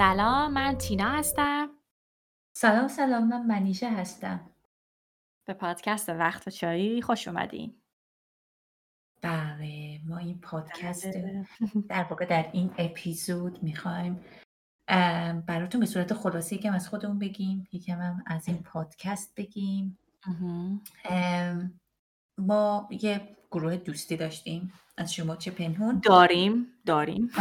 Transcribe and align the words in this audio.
سلام 0.00 0.52
من 0.52 0.78
تینا 0.78 1.10
هستم. 1.10 1.70
سلام 2.52 2.88
سلام 2.88 3.28
من 3.28 3.46
منیژه 3.46 3.90
هستم. 3.90 4.50
به 5.44 5.54
پادکست 5.54 6.08
وقت 6.08 6.48
و 6.48 6.50
چایی 6.50 7.02
خوش 7.02 7.28
اومدین. 7.28 7.74
بله 9.22 10.00
ما 10.06 10.18
این 10.18 10.40
پادکست 10.40 11.06
بله. 11.06 11.46
در 11.88 12.04
واقع 12.04 12.24
در 12.24 12.50
این 12.52 12.74
اپیزود 12.78 13.62
می‌خوایم 13.62 14.24
براتون 15.46 15.80
به 15.80 15.86
صورت 15.86 16.14
خلاصه 16.14 16.56
یکم 16.56 16.72
از 16.72 16.88
خودمون 16.88 17.18
بگیم 17.18 17.68
یکم 17.72 18.00
هم 18.00 18.22
از 18.26 18.48
این 18.48 18.62
پادکست 18.62 19.34
بگیم. 19.36 19.98
ما 22.38 22.88
یه 22.90 23.36
گروه 23.50 23.76
دوستی 23.76 24.16
داشتیم؟ 24.16 24.72
از 24.96 25.14
شما 25.14 25.36
چه 25.36 25.50
پنهون؟ 25.50 26.00
داریم 26.04 26.66
داریم. 26.86 27.30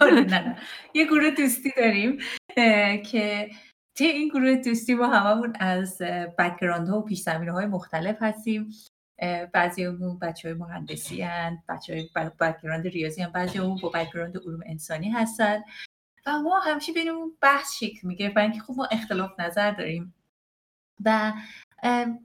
آره، 0.00 0.20
نه 0.20 0.48
نه. 0.48 0.56
یه 0.94 1.04
گروه 1.04 1.30
دوستی 1.30 1.72
داریم 1.76 2.18
که 3.04 3.50
توی 3.94 4.06
این 4.06 4.28
گروه 4.28 4.56
دوستی 4.56 4.94
ما 4.94 5.06
هممون 5.06 5.52
از 5.60 5.98
background 6.38 6.88
ها 6.88 6.98
و 6.98 7.04
پیش 7.04 7.28
های 7.28 7.66
مختلف 7.66 8.16
هستیم. 8.20 8.70
بعضی 9.52 9.84
هامون 9.84 10.18
بچه 10.18 10.48
های 10.48 10.58
مهندسی 10.58 11.22
هن 11.22 11.62
بچه 11.68 11.92
های 11.92 12.08
background 12.40 12.86
ریاضی 12.86 13.22
هم 13.22 13.32
بعضی 13.32 13.58
هامون 13.58 13.78
با 13.82 13.88
background 13.88 14.36
علوم 14.36 14.60
انسانی 14.66 15.10
هستن 15.10 15.62
و 16.26 16.38
ما 16.38 16.58
همیشه 16.58 16.92
بینمون 16.92 17.32
بحث 17.40 17.74
شکل 17.74 18.08
می‌گیره 18.08 18.30
برای 18.30 18.48
اینکه 18.48 18.60
خب 18.60 18.74
ما 18.76 18.84
اختلاف 18.84 19.40
نظر 19.40 19.70
داریم. 19.70 20.14
و 21.04 21.32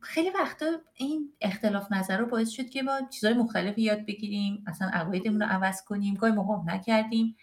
خیلی 0.02 0.30
وقتا 0.30 0.66
این 0.94 1.34
اختلاف 1.42 1.92
نظر 1.92 2.18
رو 2.18 2.26
باعث 2.26 2.50
شد 2.50 2.70
که 2.70 2.84
ما 2.84 3.02
چیزهای 3.10 3.34
مختلفی 3.34 3.82
یاد 3.82 4.06
بگیریم 4.06 4.64
اصلا 4.68 4.90
عقایدمون 4.94 5.42
رو 5.42 5.48
عوض 5.48 5.84
کنیم 5.84 6.16
گاهی 6.16 6.34
موقع 6.34 6.74
نکردیم. 6.74 7.36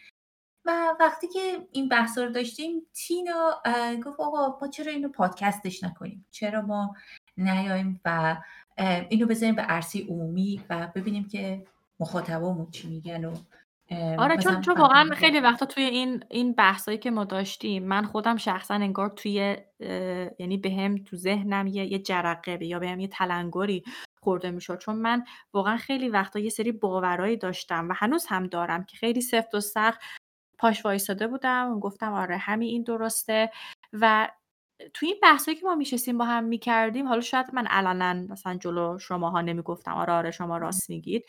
و 0.64 0.94
وقتی 1.00 1.28
که 1.28 1.68
این 1.72 1.88
بحث 1.88 2.18
رو 2.18 2.30
داشتیم 2.30 2.82
تینا 2.92 3.62
گفت 4.04 4.20
آقا 4.20 4.58
ما 4.60 4.68
چرا 4.68 4.92
اینو 4.92 5.08
پادکستش 5.08 5.84
نکنیم؟ 5.84 6.26
چرا 6.30 6.62
ما 6.62 6.96
نیایم 7.36 8.00
و 8.04 8.36
اینو 9.08 9.26
بذاریم 9.26 9.54
به 9.54 9.62
عرصه 9.62 10.06
عمومی 10.08 10.60
و 10.70 10.88
ببینیم 10.94 11.28
که 11.28 11.66
مخاطبامون 12.00 12.70
چی 12.70 12.88
میگن 12.88 13.24
و 13.24 13.34
آره 14.18 14.36
چون 14.36 14.60
چون 14.60 14.78
واقعا 14.78 15.10
خیلی 15.14 15.40
وقتا 15.40 15.66
توی 15.66 15.82
این 15.84 16.24
این 16.30 16.52
بحثایی 16.52 16.98
که 16.98 17.10
ما 17.10 17.24
داشتیم 17.24 17.84
من 17.84 18.04
خودم 18.04 18.36
شخصا 18.36 18.74
انگار 18.74 19.08
توی 19.08 19.56
یعنی 20.38 20.56
بهم 20.56 20.96
تو 20.96 21.16
ذهنم 21.16 21.66
یه 21.66 21.92
یه 21.92 21.98
جرقه 21.98 22.64
یا 22.64 22.78
بهم 22.78 23.00
یه 23.00 23.08
تلنگری 23.08 23.84
خورده 24.22 24.50
می‌شد. 24.50 24.78
چون 24.78 24.96
من 24.96 25.24
واقعا 25.52 25.77
خیلی 25.77 26.08
وقتا 26.08 26.38
یه 26.38 26.50
سری 26.50 26.72
باورایی 26.72 27.36
داشتم 27.36 27.88
و 27.88 27.92
هنوز 27.96 28.27
هم 28.27 28.46
دارم 28.46 28.84
که 28.84 28.96
خیلی 28.96 29.20
سفت 29.20 29.55
و 29.55 29.60
سخت 29.60 30.00
پاش 30.58 30.84
وایساده 30.84 31.27
بودم. 31.27 31.72
و 31.72 31.80
گفتم 31.80 32.12
آره 32.12 32.36
همین 32.36 32.68
این 32.68 32.82
درسته. 32.82 33.50
و 33.92 34.28
توی 34.94 35.08
این 35.08 35.18
بحثایی 35.22 35.56
که 35.56 35.66
ما 35.66 35.74
میشستیم 35.74 36.18
با 36.18 36.24
هم 36.24 36.44
می‌کردیم 36.44 37.08
حالا 37.08 37.20
شاید 37.20 37.46
من 37.52 37.66
علنا 37.66 38.14
مثلا 38.14 38.55
جلو 38.56 38.98
شماها 38.98 39.40
نمی‌گفتم. 39.40 39.92
آره 39.92 40.12
آره 40.12 40.30
شما 40.30 40.58
راست 40.58 40.90
میگید. 40.90 41.27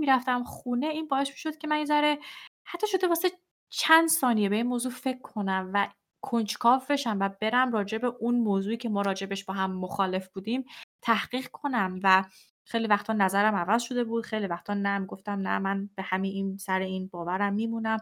می‌رفتم 0.00 0.44
خونه 0.44 0.86
این 0.86 1.08
باعث 1.08 1.30
می‌شد 1.30 1.58
که 1.58 1.68
من 1.68 1.78
یه 1.78 1.84
ذره 1.84 2.18
حتی 2.64 2.86
شده 2.86 3.08
واسه 3.08 3.30
چند 3.68 4.08
ثانیه 4.08 4.48
به 4.48 4.56
این 4.56 4.66
موضوع 4.66 4.92
فکر 4.92 5.18
کنم 5.18 5.70
و 5.74 5.88
کنجکاو 6.20 6.82
بشم 6.90 7.16
و 7.20 7.28
برم 7.40 7.72
راجع 7.72 7.98
به 7.98 8.06
اون 8.06 8.34
موضوعی 8.34 8.76
که 8.76 8.88
ما 8.88 9.02
راجبش 9.02 9.44
با 9.44 9.54
هم 9.54 9.72
مخالف 9.72 10.28
بودیم 10.28 10.64
تحقیق 11.02 11.48
کنم 11.48 12.00
و 12.02 12.24
خیلی 12.64 12.86
وقتا 12.86 13.12
نظرم 13.12 13.54
عوض 13.54 13.82
شده 13.82 14.04
بود 14.04 14.26
خیلی 14.26 14.46
وقتا 14.46 14.74
نه 14.74 15.06
گفتم 15.06 15.48
نه 15.48 15.58
من 15.58 15.90
به 15.96 16.02
همین 16.02 16.32
این 16.32 16.56
سر 16.56 16.80
این 16.80 17.08
باورم 17.08 17.54
میمونم 17.54 17.98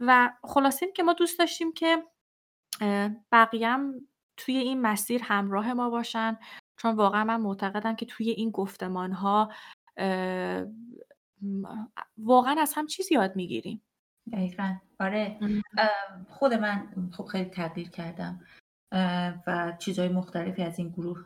و 0.00 0.32
خلاصه 0.44 0.86
این 0.86 0.92
که 0.92 1.02
ما 1.02 1.12
دوست 1.12 1.38
داشتیم 1.38 1.72
که 1.72 2.04
اه، 2.80 3.10
بقیه‌ام 3.32 4.08
توی 4.36 4.56
این 4.56 4.80
مسیر 4.80 5.22
همراه 5.24 5.72
ما 5.72 5.90
باشن 5.90 6.38
چون 6.76 6.94
واقعا 6.94 7.24
من 7.24 7.40
معتقدم 7.40 7.96
که 7.96 8.06
توی 8.06 8.30
این 8.30 8.50
گفتمان 8.50 9.12
ها 9.12 9.52
واقعا 12.18 12.56
از 12.60 12.72
هم 12.76 12.86
چیز 12.86 13.12
یاد 13.12 13.36
می‌گیریم. 13.36 13.82
دقیقا. 14.32 14.74
آره. 15.00 15.38
خود 16.28 16.54
من 16.54 16.88
خب 17.16 17.24
خیلی 17.24 17.50
تغییر 17.50 17.90
کردم 17.90 18.40
و 19.46 19.72
چیزهای 19.78 20.08
مختلفی 20.08 20.62
از 20.62 20.78
این 20.78 20.88
گروه 20.88 21.24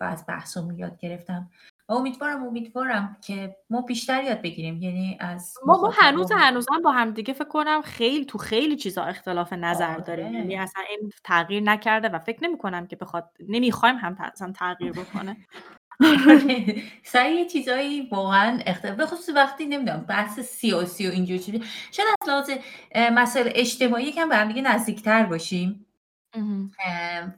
و 0.00 0.04
از 0.04 0.24
بحثمون 0.28 0.78
یاد 0.78 0.98
گرفتم. 0.98 1.50
و 1.88 1.92
امیدوارم 1.92 2.44
امیدوارم 2.44 3.16
که 3.20 3.56
ما 3.70 3.80
بیشتر 3.80 4.22
یاد 4.22 4.42
بگیریم. 4.42 4.82
یعنی 4.82 5.16
از 5.20 5.54
ما 5.66 5.76
ما 5.76 5.90
هنوز 5.90 6.24
مخاطبامون 6.24 6.48
هنوزم 6.48 6.82
با 6.84 6.92
هم 6.92 7.10
دیگه 7.10 7.34
فکر 7.34 7.48
کنم 7.48 7.82
خیلی 7.82 8.24
تو 8.24 8.38
خیلی 8.38 8.76
چیزا 8.76 9.02
اختلاف 9.02 9.52
نظر 9.52 9.96
داریم. 9.98 10.34
یعنی 10.34 10.56
اصلا 10.56 10.82
این 10.90 11.12
تغییر 11.24 11.62
نکرده 11.62 12.08
و 12.08 12.18
فکر 12.18 12.44
نمی 12.44 12.58
کنم 12.58 12.86
که 12.86 12.96
بخواد 12.96 13.30
نمی‌خوایم 13.48 13.96
هم 13.96 14.16
اصلا 14.18 14.52
تغییر 14.52 14.92
بکنه. 14.92 15.36
آره. 16.00 16.82
سعی 17.02 17.34
یه 17.34 17.46
چیزایی 17.46 18.08
واقعا 18.10 18.60
اختلاف 18.66 18.96
به 18.96 19.06
خصوص 19.06 19.28
وقتی 19.28 19.66
نمی‌دونم 19.66 20.00
بحث 20.00 20.40
سیاسی 20.40 21.08
و 21.08 21.10
اینجور 21.10 21.38
چیزی. 21.38 21.62
شاید 21.92 22.08
از 22.22 22.28
لحاظ 22.28 22.50
مسائل 22.94 23.50
اجتماعی 23.54 24.04
یکم 24.04 24.28
به 24.28 24.36
هم 24.36 24.48
دیگه 24.48 24.62
نزدیکتر 24.62 25.26
باشیم. 25.26 25.86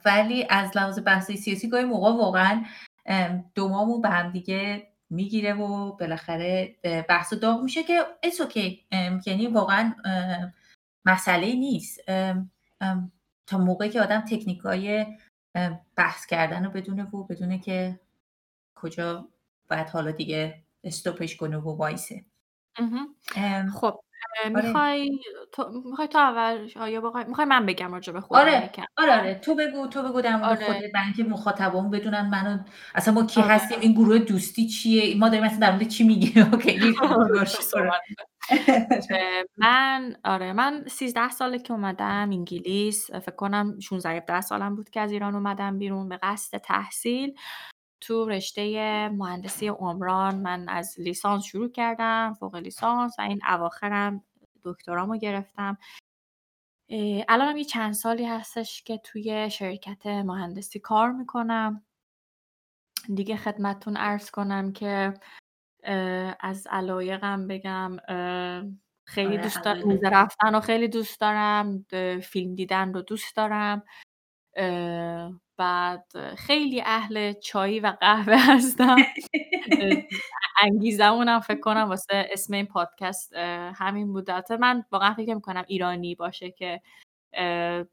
ولی 0.05 0.47
از 0.49 0.77
لحاظ 0.77 0.99
بحث 1.05 1.31
سیاسی 1.31 1.69
گاهی 1.69 1.83
موقع 1.83 2.11
واقعا 2.11 2.63
ام، 3.05 3.45
دومامون 3.55 4.01
به 4.01 4.09
هم 4.09 4.31
دیگه 4.31 4.87
می‌گیره 5.09 5.53
و 5.53 5.97
بالاخره 5.97 6.75
بحث 7.09 7.33
و 7.33 7.35
داغ 7.35 7.63
میشه 7.63 7.83
که 7.83 8.05
okay. 8.25 8.71
ام، 8.91 9.21
یعنی 9.25 9.47
واقعا 9.47 9.93
مسئله 11.05 11.53
نیست. 11.53 11.99
تا 13.47 13.57
موقعی 13.57 13.89
که 13.89 14.01
آدم 14.01 14.19
تکنیکای 14.21 15.05
بحث 15.95 16.25
کردن 16.25 16.65
رو 16.65 16.71
بدونه 16.71 17.03
و 17.03 17.23
بدونه 17.23 17.59
که 17.59 17.99
کجا 18.81 19.27
باید 19.69 19.89
حالا 19.89 20.11
دیگه 20.11 20.63
استوپش 20.83 21.35
کنه 21.35 21.57
و 21.57 21.77
وایسه. 21.77 22.25
خب 23.73 23.99
آره. 24.45 24.49
می‌خوای 24.49 25.19
تو 25.51 25.81
می‌خوای 25.85 26.07
تو 26.07 26.17
اول 26.17 26.69
یا 26.89 27.01
بخوای 27.01 27.23
می‌خوای 27.23 27.47
من 27.47 27.65
بگم 27.65 27.93
راجع 27.93 28.13
به 28.13 28.21
خودم 28.21 28.41
آره 28.41 28.71
آره 28.97 29.19
آره. 29.19 29.35
تو 29.35 29.55
بگو 29.55 29.87
تو 29.87 30.03
بگو 30.03 30.21
در 30.21 30.35
مورد 30.35 30.49
آره. 30.49 30.65
خودت 30.65 30.91
برای 30.93 31.05
اینکه 31.05 31.23
مخاطبان 31.23 31.89
بدونن 31.89 32.29
منو 32.29 32.59
اصلا 32.95 33.13
ما 33.13 33.25
کی 33.25 33.41
آره. 33.41 33.53
هستیم 33.53 33.79
این 33.79 33.93
گروه 33.93 34.17
دوستی 34.19 34.67
چیه؟ 34.67 35.17
ما 35.17 35.29
داریم 35.29 35.43
اصلا 35.43 35.59
در 35.59 35.71
مورد 35.71 35.87
چی 35.87 36.03
میگیم؟ 36.03 36.43
اوکی 36.53 36.79
آره. 37.73 37.91
من 39.57 40.15
آره 40.23 40.53
من 40.53 40.83
13 40.87 41.29
ساله 41.29 41.59
که 41.59 41.73
اومدم 41.73 42.29
انگلیس. 42.31 43.11
فکر 43.11 43.35
کنم 43.35 43.79
16 43.79 44.09
17 44.09 44.41
سالم 44.41 44.75
بود 44.75 44.89
که 44.89 44.99
از 44.99 45.11
ایران 45.11 45.35
اومدم 45.35 45.77
بیرون 45.77 46.09
به 46.09 46.19
قصد 46.23 46.57
تحصیل. 46.57 47.33
تو 48.01 48.25
رشته 48.25 49.09
مهندسی 49.09 49.67
عمران 49.67 50.35
من 50.35 50.69
از 50.69 50.95
لیسانس 50.99 51.43
شروع 51.43 51.71
کردم 51.71 52.33
فوق 52.39 52.55
لیسانس 52.55 53.19
و 53.19 53.21
این 53.21 53.41
اواخرم 53.49 54.23
دکترامو 54.63 55.17
گرفتم. 55.17 55.77
الانم 57.29 57.57
یه 57.57 57.63
چند 57.63 57.93
سالی 57.93 58.25
هستش 58.25 58.83
که 58.83 58.97
توی 58.97 59.49
شرکت 59.49 60.07
مهندسی 60.07 60.79
کار 60.79 61.11
می‌کنم. 61.11 61.83
دیگه 63.15 63.35
خدمتتون 63.37 63.97
عرض 63.97 64.31
کنم 64.31 64.73
که 64.73 65.13
از 66.39 66.67
علایقم 66.71 67.47
بگم 67.47 67.97
اه، 68.07 68.63
خیلی 69.03 69.33
آره 69.33 69.41
دوست 69.41 69.63
دارم 69.63 69.99
رفتن 70.03 70.53
رو 70.53 70.59
خیلی 70.59 70.87
دوست 70.87 71.21
دارم 71.21 71.85
فیلم 72.23 72.55
دیدن 72.55 72.93
رو 72.93 73.01
دوست 73.01 73.35
دارم. 73.35 73.83
بعد 75.57 76.35
خیلی 76.37 76.81
اهل 76.85 77.33
چای 77.33 77.79
و 77.79 77.87
قهوه 78.01 78.35
هستم. 78.55 78.95
انگیزمونم 80.61 81.39
فکر 81.39 81.59
کنم 81.59 81.89
واسه 81.89 82.29
اسم 82.31 82.53
این 82.53 82.65
پادکست 82.65 83.33
همین 83.75 84.13
بود. 84.13 84.29
البته 84.29 84.57
من 84.57 84.83
واقعا 84.91 85.13
فکر 85.13 85.33
می‌کنم 85.33 85.63
ایرانی 85.67 86.15
باشه 86.15 86.51
که 86.51 86.81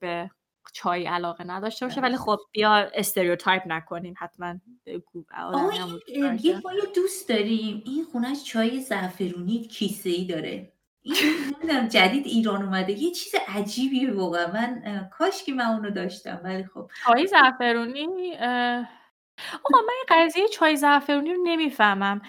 به 0.01 0.31
چای 0.73 1.07
علاقه 1.07 1.45
نداشته 1.45 1.87
باشه. 1.87 2.01
ولی 2.01 2.17
خب 2.17 2.39
بیا 2.53 2.73
استریوتایپ 2.95 3.63
نکنیم. 3.67 4.15
حتما 4.19 4.55
یه 4.87 6.61
ما 6.65 6.73
یه 6.73 6.83
دوست 6.95 7.29
داریم. 7.29 7.83
این 7.87 8.05
خونش 8.13 8.45
چای 8.45 8.81
زعفرونی 8.81 9.59
کیسه 9.59 10.11
ای 10.11 10.25
داره. 10.25 10.73
این 11.03 11.15
نمی‌دونم 11.45 11.89
جدید 11.89 12.27
ایران 12.27 12.63
اومده. 12.63 12.93
یه 12.93 13.11
چیز 13.11 13.33
عجیبیه 13.49 14.13
واقعا. 14.13 14.47
من 14.53 15.09
کاش 15.13 15.45
که 15.45 15.53
من 15.53 15.65
اونو 15.65 15.91
داشتم 15.91 16.41
ولی 16.45 16.65
خب. 16.65 16.91
چای 17.07 17.27
زعفرونی 17.27 18.07
آقا 19.65 19.81
من 19.87 19.95
این 19.95 20.07
قضیه 20.27 20.49
چای 20.49 20.77
زعفرونی 20.77 21.35
رو 21.35 21.43
نمی‌فهمم. 21.43 22.21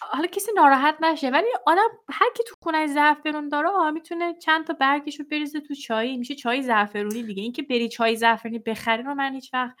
حالا 0.00 0.26
کسی 0.26 0.52
ناراحت 0.56 0.96
نشه 1.00 1.30
ولی 1.30 1.46
آدم 1.66 1.88
هر 2.10 2.28
کی 2.36 2.42
تو 2.48 2.54
خونه 2.62 2.86
زعفرون 2.86 3.48
داره 3.48 3.90
می‌تونه 3.90 4.34
چند 4.34 4.66
تا 4.66 4.72
برگش 4.72 5.20
رو 5.20 5.26
بریزه 5.30 5.60
تو 5.60 5.74
چای 5.74 6.16
میشه 6.16 6.34
چای 6.34 6.62
زعفرونی 6.62 7.22
دیگه. 7.22 7.42
اینکه 7.42 7.62
بری 7.62 7.88
چای 7.88 8.16
زعفرونی 8.16 8.58
بخری 8.58 9.02
رو 9.02 9.14
من 9.14 9.34
هیچ 9.34 9.54
وقت 9.54 9.76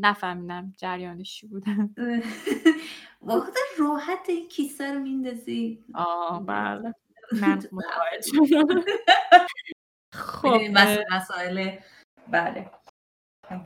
نفهمیدم 0.00 0.72
جریانش 0.78 1.34
چی 1.36 1.46
بوده. 1.46 1.70
واقعا 3.22 3.52
راحت 3.78 4.28
این 4.28 4.48
کیسه 4.48 4.92
رو 4.92 5.00
میندازی. 5.00 5.84
آه 5.94 6.46
بله. 6.46 6.94
من 7.40 7.62
خب 10.12 10.60
مسائل 11.12 11.76
بله. 12.28 12.70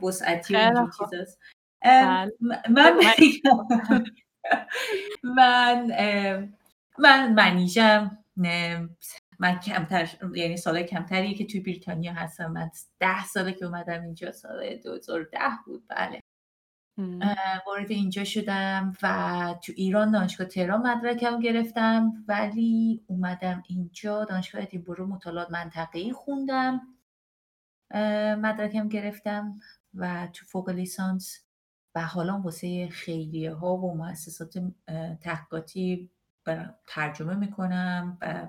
وسعتی 0.03 0.55
و 0.55 0.89
چیزاست. 0.99 1.39
من 1.85 2.31
من 5.23 5.91
من 6.99 7.33
منیجم 7.33 8.17
من 9.39 9.59
کمتر 9.59 10.09
یعنی 10.35 10.57
سال 10.57 10.83
کمتری 10.83 11.33
که 11.35 11.45
توی 11.45 11.59
بریتانیا 11.59 12.13
هستم. 12.13 12.51
من 12.51 12.71
ده 12.99 13.25
ساله 13.25 13.53
که 13.53 13.65
اومدم 13.65 14.01
اینجا 14.03 14.31
سال 14.31 14.75
2010 14.75 15.39
بود. 15.65 15.83
بله. 15.87 16.21
وارد 17.67 17.91
اینجا 17.91 18.23
شدم 18.23 18.93
و 19.03 19.55
تو 19.63 19.73
ایران 19.75 20.11
دانشگاه 20.11 20.47
تهران 20.47 20.87
مدرکم 20.87 21.39
گرفتم 21.39 22.13
ولی 22.27 23.03
اومدم 23.07 23.63
اینجا 23.67 24.25
دانشگاه 24.25 24.65
برو 24.65 25.07
مطالعات 25.07 25.51
منطقه‌ای 25.51 26.13
خوندم. 26.13 26.81
مدرکم 28.41 28.87
گرفتم 28.87 29.59
و 29.93 30.27
تو 30.33 30.45
فوق 30.45 30.69
لیسانس 30.69 31.39
و 31.95 32.01
حالا 32.01 32.41
واسه 32.41 32.89
خیلیه 32.89 33.53
ها 33.53 33.77
و 33.77 33.97
مؤسسات 33.97 34.63
تحقیقاتی 35.21 36.09
ترجمه 36.87 37.35
می‌کنم 37.35 38.17
و 38.21 38.47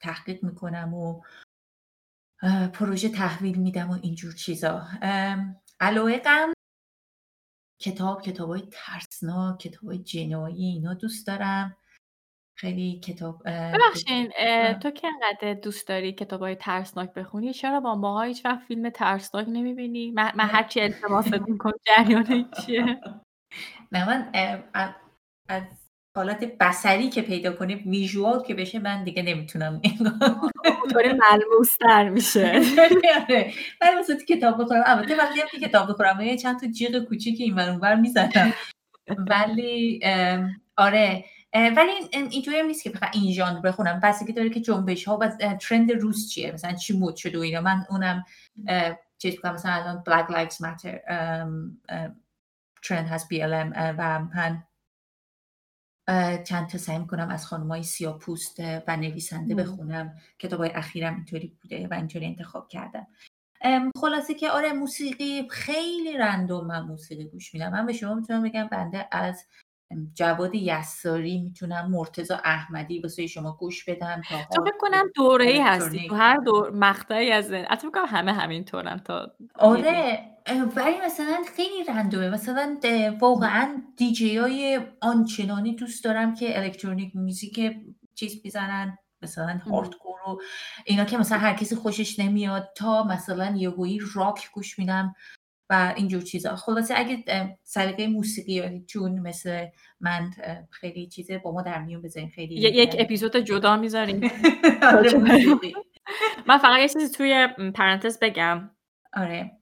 تحقیق 0.00 0.44
می‌کنم 0.44 0.94
و 0.94 1.22
پروژه 2.72 3.08
تحویل 3.08 3.58
میدم 3.58 3.90
و 3.90 3.98
اینجور 4.02 4.32
چیزا. 4.34 4.86
علایقم 5.80 6.52
کتاب 7.78 8.22
کتاب 8.22 8.48
های 8.50 8.62
ترسناک 8.70 9.58
کتاب 9.58 9.84
های 9.84 9.98
جنایی 9.98 10.64
اینا 10.64 10.94
دوست 10.94 11.26
دارم 11.26 11.76
خیلی 12.58 13.00
کتاب 13.00 13.42
ببخشین 13.46 14.32
تو 14.82 14.90
که 14.90 15.08
انقدر 15.08 15.54
دوست 15.54 15.88
داری 15.88 16.12
کتاب 16.12 16.40
های 16.40 16.56
ترسناک 16.56 17.14
بخونی 17.14 17.52
چرا 17.52 17.80
با 17.80 17.94
ماها 17.94 18.22
هیچ 18.22 18.44
وقت 18.44 18.60
فیلم 18.60 18.90
ترسناک 18.90 19.46
نمی‌بینی؟ 19.48 20.10
من, 20.10 20.32
من 20.36 20.46
هرچی 20.46 20.80
التماست 20.80 21.34
می‌کنم 21.34 21.72
جریان 21.86 22.50
چیه؟ 22.66 23.00
نه 23.92 24.08
من 24.08 24.30
از 25.48 25.62
حالت 26.18 26.44
بسری 26.60 27.08
که 27.08 27.22
پیدا 27.22 27.52
کنه 27.52 27.74
ویژوال 27.74 28.42
که 28.42 28.54
بشه 28.54 28.78
من 28.78 29.04
دیگه 29.04 29.22
نمی‌تونم 29.22 29.80
اونطوری 30.82 31.08
ملموس 31.08 31.76
تر 31.80 32.08
میشه. 32.08 32.52
ولی 33.80 33.96
مثلا 33.98 34.16
کتاب 34.28 34.62
بخورم. 34.62 34.82
البته 34.86 35.16
وقتی 35.16 35.40
هم 35.40 35.46
کتاب 35.68 35.88
بخورم. 35.88 36.20
یه 36.20 36.36
چند 36.36 36.60
تا 36.60 36.66
جیغ 36.66 37.04
کوچیک 37.04 37.40
این 37.40 37.54
ور 37.54 37.94
می‌زنم. 37.94 38.52
ولی 39.30 40.00
آره. 40.76 41.24
ولی 41.54 41.90
اینجوری 42.12 42.58
هم 42.58 42.66
نیست 42.66 42.82
که 42.82 42.90
فقط 42.90 43.16
این 43.16 43.32
ژانر 43.32 43.60
بخونم. 43.60 44.00
که 44.26 44.32
داره 44.32 44.50
که 44.50 44.60
جنبش 44.60 45.04
ها 45.04 45.18
و 45.20 45.28
ترند 45.68 45.92
روز 45.92 46.30
چیه. 46.30 46.52
مثلا 46.52 46.72
چی 46.72 46.98
مود 46.98 47.16
شده 47.16 47.38
و 47.38 47.40
اینا. 47.40 47.60
من 47.60 47.86
اونم 47.90 48.24
چیز 49.18 49.40
کنم 49.40 49.54
مثلا 49.54 49.72
الان 49.72 50.04
Black 50.08 50.30
Lives 50.30 50.56
Matter 50.56 50.98
ترند 52.82 53.06
هست 53.06 53.28
BLM 53.34 53.72
و 53.76 54.18
من 54.18 54.62
چند 56.44 56.68
تا 56.68 56.78
سعی 56.78 56.98
می‌کنم 56.98 57.28
از 57.28 57.46
خانمای 57.46 57.82
سیاپوست 57.82 58.60
و 58.60 58.96
نویسنده 58.96 59.54
بخونم 59.54 60.14
کتاب 60.38 60.60
های 60.60 60.70
اخیرم 60.70 61.14
اینطوری 61.14 61.56
بوده 61.62 61.88
و 61.88 61.94
اینطوری 61.94 62.26
انتخاب 62.26 62.68
کردم. 62.68 63.06
خلاصه 64.00 64.34
که 64.34 64.50
آره 64.50 64.72
موسیقی 64.72 65.48
خیلی 65.50 66.16
رندوم 66.16 66.66
من 66.66 66.80
موسیقی 66.80 67.24
گوش 67.24 67.54
میدم. 67.54 67.70
من 67.70 67.86
به 67.86 67.92
شما 67.92 68.14
می‌تونم 68.14 68.42
بگم 68.42 68.68
بنده 68.72 69.08
از 69.12 69.46
جواد 70.14 70.54
یساری 70.54 71.42
می‌تونم 71.42 71.90
مرتزا 71.90 72.36
احمدی 72.44 73.00
واسه 73.00 73.26
شما 73.26 73.52
گوش 73.52 73.88
بدم 73.88 74.22
تا 74.28 74.36
تو 74.54 74.64
فکر 74.64 74.78
کنم 74.78 75.04
دوره 75.14 75.44
ای 75.44 75.60
هستی 75.60 76.08
تو 76.08 76.14
هر 76.14 76.36
دور 76.36 76.70
مقطعی 76.70 77.30
از 77.32 77.52
حتی 77.52 77.88
فکر 77.88 78.04
همه 78.08 78.32
همین 78.32 78.64
طورن 78.64 78.98
تا 78.98 79.32
آره 79.54 80.20
ولی 80.76 81.00
مثلا 81.04 81.42
خیلی 81.56 81.84
رندومه. 81.84 82.30
مثلا 82.30 82.78
واقعا 83.20 83.82
دیجی 83.96 84.36
های 84.36 84.80
آنچنانی 85.00 85.74
دوست 85.74 86.04
دارم 86.04 86.34
که 86.34 86.58
الکترونیک 86.58 87.16
موزیک 87.16 87.76
چیز 88.14 88.40
می‌زنن 88.44 88.98
مثلا 89.22 89.60
هاردکور 89.70 90.20
و 90.28 90.40
اینا 90.84 91.04
که 91.04 91.18
مثلا 91.18 91.38
هر 91.38 91.54
کسی 91.54 91.76
خوشش 91.76 92.18
نمیاد 92.18 92.68
تا 92.76 93.04
مثلا 93.04 93.54
یهویی 93.56 94.00
راک 94.14 94.50
گوش 94.52 94.78
میدم 94.78 95.14
و 95.70 95.94
اینجور 95.96 96.22
چیزا. 96.22 96.56
خلاصه 96.56 96.94
اگه 96.96 97.24
سلیقه 97.62 98.06
موسیقی 98.06 98.84
چون 98.86 99.18
مثل 99.18 99.66
من 100.00 100.30
خیلی 100.70 101.06
چیزه 101.06 101.38
با 101.38 101.52
ما 101.52 101.62
در 101.62 101.82
میون 101.82 102.02
بذاریم 102.02 102.28
خیلی 102.28 102.54
یک 102.54 102.96
اپیزود 102.98 103.36
جدا 103.36 103.76
می‌ذاریم 103.76 104.20
آره، 104.82 105.12
من 106.48 106.58
فقط 106.58 106.78
یه 106.78 106.88
چیزی 106.88 107.08
توی 107.16 107.48
پرانتز 107.74 108.18
بگم. 108.18 108.70
آره. 109.12 109.57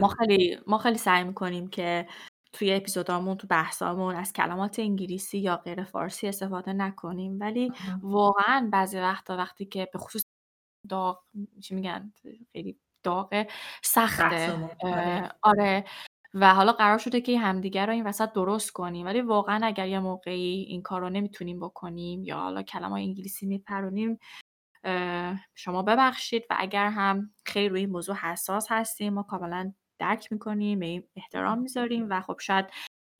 ما 0.00 0.08
خیلی 0.08 0.58
ما 0.66 0.78
خیلی 0.78 0.98
سعی 0.98 1.24
می‌کنیم 1.24 1.68
که 1.68 2.06
توی 2.52 2.74
اپیزودامون 2.74 3.36
تو 3.36 3.46
بحثامون 3.46 4.14
از 4.14 4.32
کلمات 4.32 4.78
انگلیسی 4.78 5.38
یا 5.38 5.56
غیر 5.56 5.84
فارسی 5.84 6.28
استفاده 6.28 6.72
نکنیم. 6.72 7.40
ولی 7.40 7.72
واقعا 8.02 8.68
بعضی 8.72 8.98
وقتا 8.98 9.36
وقتی 9.36 9.66
که 9.66 9.88
به 9.92 9.98
خصوص 9.98 10.24
داغ 10.88 11.22
چی 11.62 11.74
میگن؟ 11.74 12.12
خیلی 12.52 12.78
داغ 13.02 13.46
سخته. 13.82 14.68
آره. 14.80 15.28
آره. 15.42 15.84
و 16.34 16.54
حالا 16.54 16.72
قرار 16.72 16.98
شده 16.98 17.20
که 17.20 17.38
همدیگر 17.38 17.86
رو 17.86 17.92
این 17.92 18.06
وسط 18.06 18.32
درست 18.32 18.70
کنیم. 18.70 19.06
ولی 19.06 19.20
واقعا 19.20 19.66
اگر 19.66 19.88
یه 19.88 19.98
موقعی 19.98 20.62
این 20.62 20.82
کار 20.82 21.00
رو 21.00 21.10
نمی‌تونیم 21.10 21.60
بکنیم 21.60 22.24
یا 22.24 22.36
حالا 22.36 22.62
کلمه 22.62 22.92
انگلیسی 22.92 23.46
میپرونیم 23.46 24.18
شما 25.54 25.82
ببخشید 25.82 26.42
و 26.50 26.56
اگر 26.58 26.90
هم 26.90 27.30
خیلی 27.44 27.68
روی 27.68 27.86
موضوع 27.86 28.16
حساس 28.16 28.66
هستیم 28.70 29.12
ما 29.12 29.22
کاملا 29.22 29.72
درک 29.98 30.32
می‌کنیم 30.32 30.78
به 30.78 31.04
احترام 31.16 31.58
می‌ذاریم 31.58 32.06
و 32.10 32.20
خب 32.20 32.36
شاید 32.40 32.66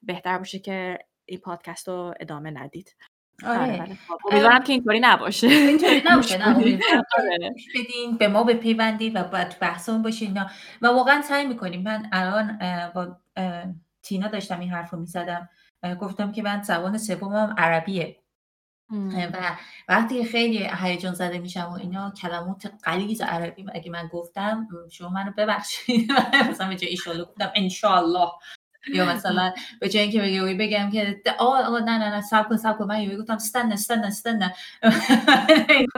بهتر 0.03 0.39
باشه 0.39 0.59
که 0.59 0.99
این 1.25 1.41
پادکست 1.41 1.89
رو 1.89 2.15
ادامه 2.21 2.51
ندید. 2.51 2.97
آره. 3.45 3.61
آره، 3.61 3.79
بله. 3.79 3.95
خب، 3.95 4.19
امیدوارم 4.31 4.63
که 4.63 4.73
اینطوری 4.73 5.01
نباشه. 5.01 5.47
اینطوری 5.47 6.03
نباشه 6.11 6.45
آره. 6.45 7.55
بدین 7.75 8.17
به 8.19 8.29
ما 8.29 8.45
بپیوندید 8.45 9.17
و 9.17 9.23
باید 9.25 9.59
بحثمون 9.59 10.03
باشید 10.03 10.37
و 10.83 10.87
واقعا 10.87 11.23
سعی 11.23 11.47
می‌کنیم. 11.47 11.83
من 11.83 12.09
الان 12.13 12.59
با 12.95 13.17
تینا 14.03 14.29
داشتم 14.29 14.61
این 14.61 14.71
حرف 14.71 14.91
رو 14.91 14.99
می‌زدم 14.99 15.49
گفتم 16.01 16.33
که 16.33 16.43
من 16.43 16.63
زبان 16.63 16.99
سومم 16.99 17.55
عربیه. 17.59 18.17
و 19.33 19.57
وقتی 19.89 20.25
خیلی 20.25 20.69
هیجان 20.83 21.15
زده 21.15 21.39
میشم 21.39 21.69
و 21.71 21.73
اینا 21.73 22.11
کلمات 22.11 22.73
قلیز 22.83 23.21
عربی 23.21 23.67
اگه 23.75 23.91
من 23.91 24.07
گفتم 24.13 24.69
شما 24.91 25.09
منو 25.09 25.33
ببخشید. 25.37 26.13
مثلا 26.51 26.69
به 26.69 26.77
جای 26.77 26.91
ایشالله 26.91 27.25
گفتم 27.25 27.53
انشالله 27.55 28.29
یا 28.95 29.05
مثلا 29.05 29.53
به 29.81 29.89
جای 29.89 30.03
اینکه 30.03 30.21
بگه 30.21 30.55
بگم 30.55 30.91
که 30.91 31.21
آقا 31.39 31.79
نه 31.79 31.99
نه 31.99 32.15
نه 32.15 32.21
سب 32.21 32.49
کن 32.49 32.57
سب 32.57 32.79
کن. 32.79 32.85
من 32.85 33.01
یه 33.03 33.17
گفتم 33.17 33.35
استنى 33.35 33.73
استنى 33.73 34.07
استنى 34.07 34.51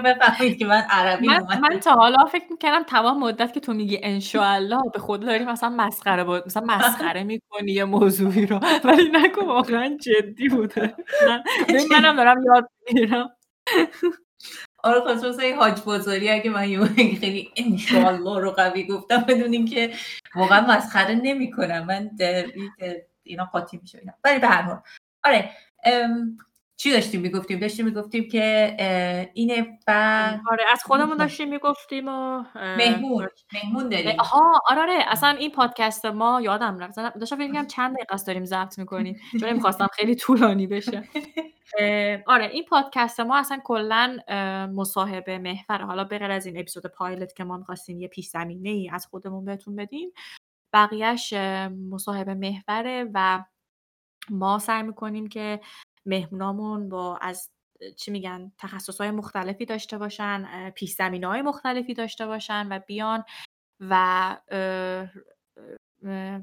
بفهمید 0.05 0.59
که 0.59 0.67
من 0.67 0.83
عربی 0.91 1.27
من, 1.27 1.43
من 1.63 1.81
تا 1.81 1.93
حالا 1.95 2.25
فکر 2.25 2.45
می‌کردم 2.51 2.83
تمام 2.83 3.19
مدت 3.19 3.53
که 3.53 3.61
تو 3.61 3.73
میگی 3.75 4.01
انشالله 4.03 4.83
به 4.93 4.99
خود 4.99 5.21
داری 5.21 5.45
مثلا 5.45 5.71
مسخره 5.71 6.25
بود 6.25 6.43
مثلا 6.47 6.65
مسخره 6.67 7.23
می‌کنی 7.25 7.73
یه 7.73 7.85
موضوعی 7.85 8.47
رو. 8.47 8.61
ولی 8.85 9.11
نکن 9.13 9.47
واقعا 9.47 9.97
جدی 10.01 10.49
بوده. 10.49 10.95
منم 11.93 12.17
دارم 12.17 12.45
یاد 12.45 12.71
می‌گیرم. 12.87 13.31
آره 14.83 15.01
خصوصا 15.01 15.43
این 15.43 15.57
حاج 15.57 15.81
بازاری 15.81 16.31
اگه 16.31 16.51
من 16.51 16.69
یه 16.69 16.85
خیلی 16.85 17.51
انشالله 17.57 18.41
رو 18.41 18.51
قوی 18.51 18.87
گفتم 18.87 19.21
بدونین 19.29 19.65
که 19.67 19.91
واقعا 20.35 20.61
مسخره 20.61 21.15
نمی 21.15 21.51
کنم 21.51 21.87
من 21.87 22.11
اینا 23.23 23.45
قاطی 23.45 23.79
میشه 23.83 23.99
اینا. 23.99 24.13
ولی 24.25 24.39
به 24.39 24.47
هر 24.49 24.63
حال. 24.63 24.81
آره 25.25 25.51
چی 26.77 26.93
داشتیم 26.93 27.21
می‌گفتیم؟ 27.21 27.59
داشتیم 27.59 27.85
می‌گفتیم 27.85 28.29
که 28.29 28.77
اینه 29.35 29.79
و 29.89 29.93
آره 30.51 30.65
از 30.73 30.83
خودمون 30.85 31.17
داشتیم 31.17 31.49
می‌گفتیم 31.49 32.09
و 32.09 32.45
مهمون. 32.55 33.29
مهمون 33.53 33.89
داریم. 33.89 34.21
آها 34.21 34.61
آره 34.69 34.81
آره 34.81 35.05
اصلا 35.09 35.29
این 35.29 35.51
پادکست 35.51 36.07
ما 36.07 36.41
یادم 36.41 36.79
رفت. 36.79 37.19
داشتم 37.19 37.37
فکر 37.37 37.65
چند 37.65 37.95
دقیقه 37.95 38.15
است 38.15 38.27
داریم 38.27 38.45
ضبط 38.45 38.79
می‌کنیم. 38.79 39.21
چون 39.41 39.49
نمی‌خواستم 39.49 39.89
خیلی 39.93 40.15
طولانی 40.15 40.67
بشه. 40.67 41.03
آره 42.27 42.47
این 42.53 42.65
پادکست 42.65 43.21
ما 43.21 43.39
اصلا 43.39 43.61
کلا 43.65 44.19
مصاحبه 44.75 45.39
محور 45.39 45.83
حالا 45.83 46.05
بغیر 46.05 46.31
از 46.31 46.47
این 46.47 46.59
اپیزود 46.59 46.87
پایلت 46.87 47.35
که 47.37 47.45
ما 47.45 47.57
می‌خواستیم 47.57 48.01
یه 48.01 48.09
پیش 48.09 48.29
زمینه 48.29 48.69
ای 48.71 48.91
از 48.91 49.07
خودمون 49.07 49.45
بهتون 49.45 49.77
بدیم 49.77 50.13
بقیهش 50.73 51.33
مصاحبه 51.91 52.35
محوره 52.35 53.11
و 53.15 53.45
ما 54.31 54.59
سعی 54.59 54.83
می‌کنیم 54.83 55.27
که 55.27 55.61
مهمونامون 56.07 56.89
با 56.89 57.17
از 57.17 57.51
چی 57.97 58.11
میگن 58.11 58.53
تخصص 58.59 59.01
های 59.01 59.11
مختلفی 59.11 59.65
داشته 59.65 59.99
باشن 59.99 60.71
پیش 60.71 60.95
زمینه 60.95 61.27
های 61.27 61.43
مختلفی 61.43 61.95
داشته 61.95 62.27
باشن 62.27 62.69
و 62.71 62.79
بیان 62.79 63.25
و 63.81 64.37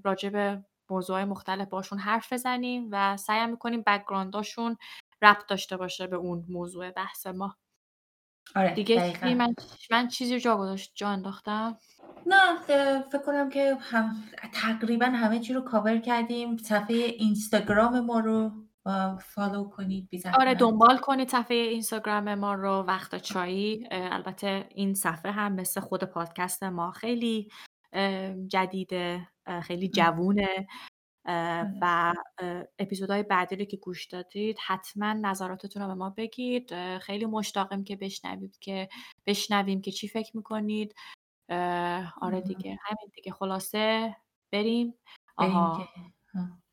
راجع 0.04 0.30
به 0.30 0.66
موضوع 0.90 1.24
مختلف 1.24 1.70
باشون 1.70 2.00
حرف 2.00 2.34
بزنیم 2.34 2.88
و 2.92 3.18
سعی 3.18 3.48
می‌کنیم 3.48 3.84
بکگرانداشون 3.88 4.78
ربط 5.22 5.48
داشته 5.50 5.78
باشه 5.78 6.08
به 6.08 6.16
اون 6.16 6.46
موضوع 6.50 6.92
بحث 6.92 7.28
ما. 7.28 7.56
آره 8.56 8.74
دیگه 8.74 9.34
من 9.36 9.54
من 9.92 10.08
چیزی 10.08 10.40
جا 10.40 10.58
گذاشت 10.58 10.92
جا 10.96 11.10
انداختم. 11.10 11.78
نه 12.26 12.62
فکر 13.02 13.22
کنم 13.26 13.50
که 13.50 13.78
هم 13.80 14.24
تقریبا 14.54 15.06
همه 15.06 15.40
چی 15.40 15.54
رو 15.54 15.62
کاور 15.62 15.98
کردیم. 15.98 16.58
صفحه 16.58 16.96
اینستاگرام 16.96 18.00
ما 18.00 18.20
رو 18.20 18.52
فالو 19.20 19.64
کنید 19.64 20.10
آره 20.40 20.56
دنبال 20.56 20.98
کنید 20.98 21.30
صفحه 21.30 21.58
اینستاگرام 21.58 22.36
ما 22.36 22.54
رو 22.54 22.70
وقت 22.70 23.16
چایی. 23.16 23.88
البته 23.92 24.68
این 24.72 24.94
صفحه 24.94 25.32
هم 25.32 25.54
مثل 25.54 25.82
خود 25.82 26.04
پادکست 26.04 26.64
ما 26.64 26.92
خیلی 26.92 27.52
جدیده 28.48 29.28
خیلی 29.64 29.90
جوونه. 29.90 30.68
و 31.82 32.14
اپیزودهای 32.80 33.24
بعدی 33.24 33.56
رو 33.56 33.66
که 33.66 33.78
گوش 33.78 34.06
دادید 34.06 34.58
حتما 34.66 35.14
نظراتتون 35.14 35.82
رو 35.82 35.88
به 35.88 35.94
ما 35.94 36.10
بگید. 36.10 36.98
خیلی 36.98 37.26
مشتاقم 37.26 37.84
که 37.84 37.96
بشنوید 37.96 38.58
که 38.60 38.90
بشنویم 39.26 39.82
که 39.82 39.92
چی 39.92 40.08
فکر 40.08 40.38
می‌کنید. 40.38 40.96
آره 42.22 42.42
دیگه 42.42 42.78
همین 42.84 43.12
دیگه. 43.14 43.32
خلاصه 43.32 44.16
بریم. 44.52 44.94
آها. 45.38 45.88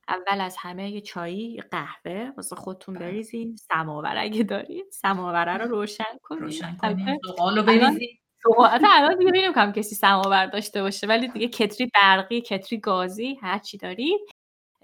اول 0.09 0.41
از 0.41 0.57
همه 0.59 0.91
یه 0.91 1.01
چایی 1.01 1.61
قهوه 1.61 2.31
واسه 2.37 2.57
خودتون. 2.57 2.95
بریزین. 2.95 3.57
سماور 3.57 4.15
اگه 4.17 4.43
دارید. 4.43 4.87
سماوره 4.93 5.57
رو 5.57 5.69
روشن 5.69 6.05
کنید 6.23 6.43
روشن 6.43 6.77
کنید 6.77 7.21
بریزید 7.67 8.23
الان 8.69 9.19
دیگه 9.19 9.31
نمی‌کنم 9.35 9.73
کسی 9.73 9.95
سماور 9.95 10.47
داشته 10.47 10.83
باشه. 10.83 11.07
ولی 11.07 11.29
دیگه 11.29 11.49
کتری 11.49 11.91
برقی 11.95 12.41
کتری 12.41 12.79
گازی 12.79 13.35
هر 13.35 13.59
چی 13.59 13.79
دارید. 13.79 14.21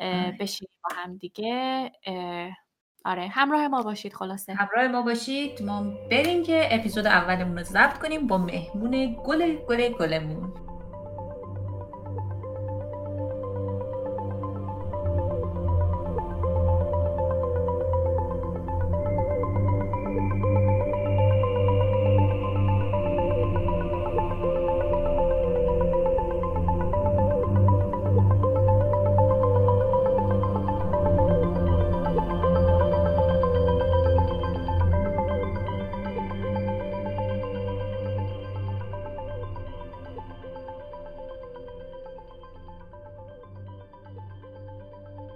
آره. 0.01 0.37
بشینید 0.41 0.71
با 0.85 0.97
هم 0.97 1.17
دیگه. 1.17 1.93
آره 3.05 3.29
همراه 3.29 3.69
ما 3.69 3.83
باشید 3.83 4.13
خلاصه. 4.13 4.55
همراه 4.55 4.89
ما 4.89 5.03
باشید. 5.03 5.63
ما 5.63 5.83
بریم 6.11 6.43
که 6.43 6.69
اپیزود 6.71 7.07
اولمون 7.07 7.59
رو 7.59 7.65
ضبط 7.65 7.99
کنیم 7.99 8.27
با 8.27 8.39
مهمون 8.39 9.17
گل 9.27 9.55
گل 9.69 9.89
گلمون. 9.89 10.68